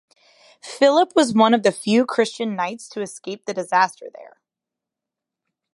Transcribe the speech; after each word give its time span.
Philip 0.63 1.13
was 1.15 1.35
one 1.35 1.53
of 1.53 1.61
the 1.61 1.71
few 1.71 2.07
Christian 2.07 2.55
knights 2.55 2.89
to 2.89 3.01
escape 3.03 3.45
the 3.45 3.53
disaster 3.53 4.09
there. 4.11 4.41